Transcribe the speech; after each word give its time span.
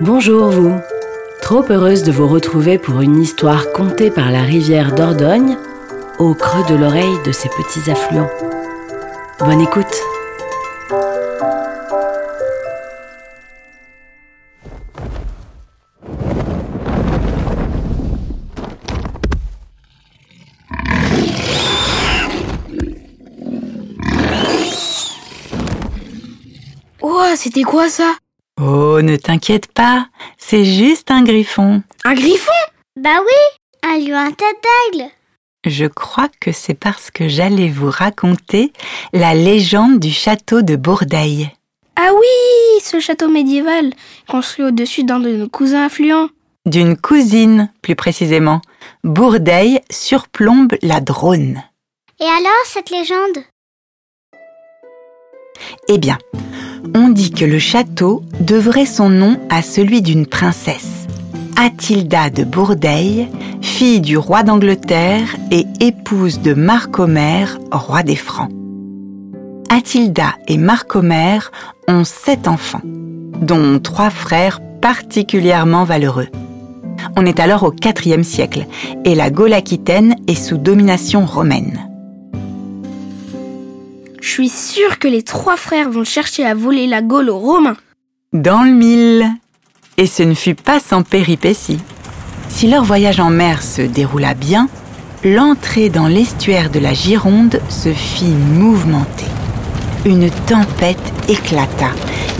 Bonjour 0.00 0.50
vous. 0.50 0.74
Trop 1.42 1.64
heureuse 1.70 2.02
de 2.02 2.12
vous 2.12 2.26
retrouver 2.26 2.78
pour 2.78 3.02
une 3.02 3.20
histoire 3.20 3.72
contée 3.72 4.10
par 4.10 4.30
la 4.30 4.42
rivière 4.42 4.94
Dordogne 4.94 5.58
au 6.18 6.34
creux 6.34 6.64
de 6.72 6.78
l'oreille 6.78 7.18
de 7.26 7.32
ses 7.32 7.48
petits 7.48 7.90
affluents. 7.90 8.30
Bonne 9.40 9.60
écoute. 9.60 10.19
Oh, 27.30 27.36
c'était 27.36 27.62
quoi 27.62 27.88
ça? 27.88 28.16
Oh, 28.60 29.00
ne 29.02 29.14
t'inquiète 29.14 29.68
pas, 29.68 30.08
c'est 30.36 30.64
juste 30.64 31.12
un 31.12 31.22
griffon. 31.22 31.82
Un 32.04 32.14
griffon? 32.14 32.50
Bah 32.96 33.20
oui, 33.20 33.88
un 33.88 33.98
lion 33.98 34.16
à 34.16 34.32
tête 34.32 34.56
d'aigle. 34.92 35.10
Je 35.64 35.84
crois 35.86 36.28
que 36.40 36.50
c'est 36.50 36.74
parce 36.74 37.12
que 37.12 37.28
j'allais 37.28 37.68
vous 37.68 37.88
raconter 37.88 38.72
la 39.12 39.34
légende 39.34 40.00
du 40.00 40.10
château 40.10 40.62
de 40.62 40.74
Bourdeille. 40.74 41.50
Ah 41.94 42.10
oui, 42.14 42.80
ce 42.82 42.98
château 42.98 43.28
médiéval, 43.28 43.92
construit 44.28 44.64
au-dessus 44.64 45.04
d'un 45.04 45.20
de 45.20 45.30
nos 45.30 45.48
cousins 45.48 45.86
affluents. 45.86 46.30
D'une 46.66 46.96
cousine, 46.96 47.72
plus 47.80 47.94
précisément. 47.94 48.60
Bourdeille 49.04 49.80
surplombe 49.88 50.72
la 50.82 51.00
Drône. 51.00 51.62
Et 52.18 52.24
alors, 52.24 52.64
cette 52.64 52.90
légende? 52.90 53.44
Eh 55.88 55.98
bien, 55.98 56.18
on 56.94 57.08
dit 57.08 57.30
que 57.30 57.44
le 57.44 57.58
château 57.58 58.22
devrait 58.40 58.86
son 58.86 59.08
nom 59.08 59.38
à 59.50 59.62
celui 59.62 60.02
d'une 60.02 60.26
princesse, 60.26 61.06
Athilda 61.56 62.30
de 62.30 62.44
Bourdeille, 62.44 63.28
fille 63.60 64.00
du 64.00 64.16
roi 64.16 64.42
d'Angleterre 64.42 65.36
et 65.50 65.66
épouse 65.80 66.40
de 66.40 66.54
Marc 66.54 66.98
Omer, 66.98 67.58
roi 67.70 68.02
des 68.02 68.16
Francs. 68.16 68.50
Athilda 69.68 70.34
et 70.48 70.58
Marc 70.58 70.96
Omer 70.96 71.50
ont 71.86 72.04
sept 72.04 72.48
enfants, 72.48 72.82
dont 72.84 73.78
trois 73.78 74.10
frères 74.10 74.60
particulièrement 74.80 75.84
valeureux. 75.84 76.28
On 77.16 77.26
est 77.26 77.40
alors 77.40 77.62
au 77.62 77.72
IVe 77.72 78.22
siècle 78.22 78.66
et 79.04 79.14
la 79.14 79.30
Gaule 79.30 79.52
aquitaine 79.52 80.16
est 80.26 80.34
sous 80.34 80.56
domination 80.56 81.24
romaine. 81.24 81.89
Je 84.20 84.28
suis 84.28 84.48
sûre 84.50 84.98
que 84.98 85.08
les 85.08 85.22
trois 85.22 85.56
frères 85.56 85.90
vont 85.90 86.04
chercher 86.04 86.44
à 86.44 86.54
voler 86.54 86.86
la 86.86 87.00
Gaule 87.00 87.30
aux 87.30 87.38
Romains. 87.38 87.76
Dans 88.32 88.62
le 88.62 88.72
mille. 88.72 89.26
Et 89.96 90.06
ce 90.06 90.22
ne 90.22 90.34
fut 90.34 90.54
pas 90.54 90.78
sans 90.78 91.02
péripéties. 91.02 91.80
Si 92.48 92.68
leur 92.68 92.84
voyage 92.84 93.18
en 93.18 93.30
mer 93.30 93.62
se 93.62 93.80
déroula 93.80 94.34
bien, 94.34 94.68
l'entrée 95.24 95.88
dans 95.88 96.06
l'estuaire 96.06 96.70
de 96.70 96.78
la 96.78 96.92
Gironde 96.92 97.60
se 97.70 97.92
fit 97.92 98.24
mouvementée. 98.26 99.24
Une 100.04 100.30
tempête 100.46 101.12
éclata, 101.28 101.90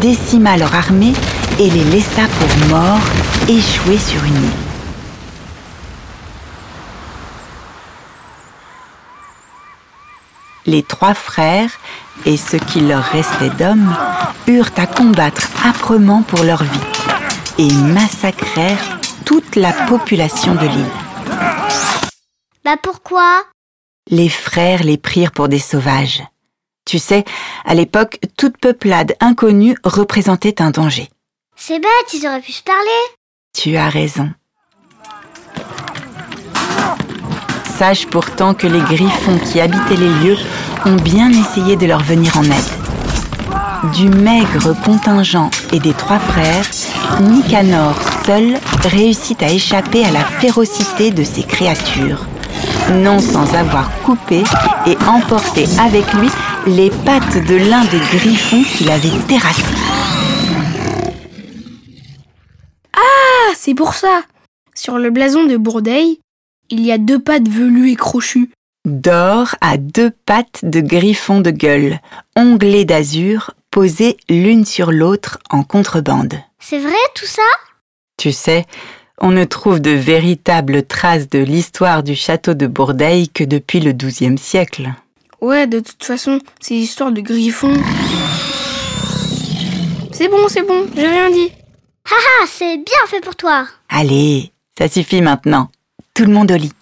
décima 0.00 0.56
leur 0.56 0.74
armée 0.74 1.12
et 1.58 1.68
les 1.68 1.84
laissa 1.84 2.22
pour 2.38 2.68
morts, 2.68 3.00
échoués 3.48 3.98
sur 3.98 4.24
une 4.24 4.34
île. 4.34 4.65
Les 10.66 10.82
trois 10.82 11.14
frères 11.14 11.70
et 12.24 12.36
ce 12.36 12.56
qui 12.56 12.80
leur 12.80 13.02
restait 13.02 13.50
d'hommes 13.50 13.96
eurent 14.48 14.72
à 14.76 14.86
combattre 14.86 15.48
âprement 15.64 16.22
pour 16.22 16.42
leur 16.42 16.64
vie 16.64 16.80
et 17.58 17.72
massacrèrent 17.72 18.98
toute 19.24 19.56
la 19.56 19.72
population 19.72 20.54
de 20.54 20.66
l'île. 20.66 20.90
Bah 22.64 22.76
pourquoi? 22.82 23.44
Les 24.10 24.28
frères 24.28 24.82
les 24.82 24.98
prirent 24.98 25.32
pour 25.32 25.48
des 25.48 25.58
sauvages. 25.58 26.22
Tu 26.84 26.98
sais, 26.98 27.24
à 27.64 27.74
l'époque, 27.74 28.20
toute 28.36 28.58
peuplade 28.58 29.16
inconnue 29.20 29.76
représentait 29.84 30.62
un 30.62 30.70
danger. 30.70 31.08
C'est 31.56 31.80
bête, 31.80 32.12
ils 32.14 32.26
auraient 32.26 32.40
pu 32.40 32.52
se 32.52 32.62
parler. 32.62 32.80
Tu 33.52 33.76
as 33.76 33.88
raison. 33.88 34.30
Sache 37.78 38.06
pourtant 38.06 38.54
que 38.54 38.66
les 38.66 38.80
griffons 38.80 39.38
qui 39.44 39.60
habitaient 39.60 39.96
les 39.96 40.08
lieux 40.08 40.38
ont 40.86 40.96
bien 40.96 41.30
essayé 41.30 41.76
de 41.76 41.84
leur 41.84 42.02
venir 42.02 42.38
en 42.38 42.44
aide. 42.44 43.92
Du 43.94 44.08
maigre 44.08 44.74
contingent 44.82 45.50
et 45.72 45.78
des 45.78 45.92
trois 45.92 46.18
frères, 46.18 46.64
Nicanor 47.20 47.94
seul 48.24 48.54
réussit 48.82 49.42
à 49.42 49.50
échapper 49.50 50.04
à 50.04 50.10
la 50.10 50.24
férocité 50.24 51.10
de 51.10 51.22
ces 51.22 51.42
créatures, 51.42 52.24
non 52.92 53.18
sans 53.18 53.54
avoir 53.54 53.90
coupé 54.04 54.42
et 54.86 54.96
emporté 55.06 55.66
avec 55.78 56.10
lui 56.14 56.30
les 56.66 56.88
pattes 56.90 57.46
de 57.46 57.56
l'un 57.56 57.84
des 57.84 58.00
griffons 58.16 58.62
qu'il 58.62 58.90
avait 58.90 59.10
terrassé. 59.28 59.62
Ah, 62.94 63.52
c'est 63.54 63.74
pour 63.74 63.92
ça. 63.92 64.22
Sur 64.74 64.96
le 64.98 65.10
blason 65.10 65.44
de 65.44 65.56
Bourdeille, 65.58 66.20
il 66.70 66.84
y 66.84 66.92
a 66.92 66.98
deux 66.98 67.18
pattes 67.18 67.48
velues 67.48 67.90
et 67.90 67.96
crochues. 67.96 68.50
D'or 68.84 69.56
à 69.60 69.76
deux 69.78 70.10
pattes 70.10 70.60
de 70.62 70.80
griffon 70.80 71.40
de 71.40 71.50
gueule, 71.50 72.00
onglées 72.36 72.84
d'azur, 72.84 73.52
posées 73.70 74.16
l'une 74.28 74.64
sur 74.64 74.92
l'autre 74.92 75.38
en 75.50 75.64
contrebande. 75.64 76.34
C'est 76.60 76.78
vrai 76.78 76.94
tout 77.14 77.26
ça? 77.26 77.42
Tu 78.16 78.32
sais, 78.32 78.64
on 79.20 79.30
ne 79.30 79.44
trouve 79.44 79.80
de 79.80 79.90
véritables 79.90 80.84
traces 80.84 81.28
de 81.28 81.38
l'histoire 81.38 82.02
du 82.02 82.14
château 82.14 82.54
de 82.54 82.66
Bourdeille 82.66 83.28
que 83.28 83.44
depuis 83.44 83.80
le 83.80 83.92
XIIe 83.92 84.38
siècle. 84.38 84.92
Ouais, 85.40 85.66
de 85.66 85.80
toute 85.80 86.04
façon, 86.04 86.38
ces 86.60 86.74
histoires 86.74 87.12
de 87.12 87.20
griffons. 87.20 87.74
C'est 90.12 90.28
bon, 90.28 90.48
c'est 90.48 90.66
bon, 90.66 90.86
j'ai 90.94 91.06
rien 91.06 91.30
dit. 91.30 91.50
Haha, 92.06 92.46
c'est 92.46 92.76
bien 92.76 93.06
fait 93.08 93.20
pour 93.20 93.36
toi. 93.36 93.66
Allez, 93.88 94.52
ça 94.78 94.88
suffit 94.88 95.20
maintenant. 95.20 95.68
Tout 96.16 96.24
le 96.24 96.32
monde 96.32 96.50
au 96.50 96.54
lit. 96.54 96.72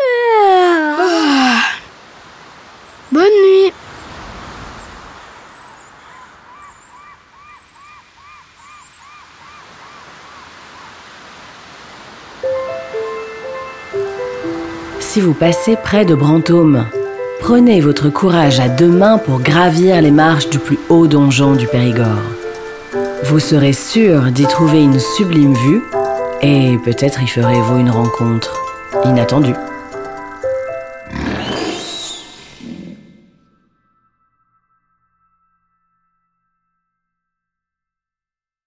Ah. 0.00 1.58
Bonne 3.12 3.22
nuit. 3.22 3.72
Si 15.00 15.20
vous 15.20 15.34
passez 15.34 15.76
près 15.76 16.06
de 16.06 16.14
Brantôme, 16.14 16.86
prenez 17.40 17.82
votre 17.82 18.08
courage 18.08 18.58
à 18.58 18.70
deux 18.70 18.88
mains 18.88 19.18
pour 19.18 19.40
gravir 19.40 20.00
les 20.00 20.10
marches 20.10 20.48
du 20.48 20.58
plus 20.58 20.78
haut 20.88 21.06
donjon 21.06 21.56
du 21.56 21.66
Périgord. 21.66 22.22
Vous 23.24 23.38
serez 23.38 23.74
sûr 23.74 24.30
d'y 24.30 24.46
trouver 24.46 24.82
une 24.82 24.98
sublime 24.98 25.52
vue 25.52 25.82
et 26.40 26.78
peut-être 26.82 27.22
y 27.22 27.26
ferez-vous 27.26 27.76
une 27.76 27.90
rencontre 27.90 28.67
inattendue. 29.04 29.67